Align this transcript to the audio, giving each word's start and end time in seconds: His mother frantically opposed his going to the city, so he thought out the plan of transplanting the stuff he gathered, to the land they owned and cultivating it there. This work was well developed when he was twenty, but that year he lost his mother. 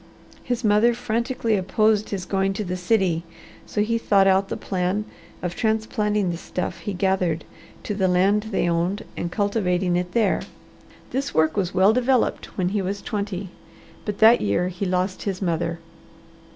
His 0.43 0.63
mother 0.63 0.95
frantically 0.95 1.55
opposed 1.55 2.09
his 2.09 2.25
going 2.25 2.53
to 2.53 2.63
the 2.63 2.75
city, 2.75 3.21
so 3.67 3.83
he 3.83 3.99
thought 3.99 4.25
out 4.25 4.49
the 4.49 4.57
plan 4.57 5.05
of 5.43 5.55
transplanting 5.55 6.31
the 6.31 6.37
stuff 6.37 6.79
he 6.79 6.93
gathered, 6.93 7.45
to 7.83 7.93
the 7.93 8.07
land 8.07 8.47
they 8.49 8.67
owned 8.67 9.03
and 9.15 9.31
cultivating 9.31 9.95
it 9.95 10.13
there. 10.13 10.41
This 11.11 11.35
work 11.35 11.55
was 11.55 11.75
well 11.75 11.93
developed 11.93 12.57
when 12.57 12.69
he 12.69 12.81
was 12.81 12.99
twenty, 13.03 13.49
but 14.03 14.17
that 14.17 14.41
year 14.41 14.69
he 14.69 14.87
lost 14.87 15.21
his 15.21 15.39
mother. 15.39 15.77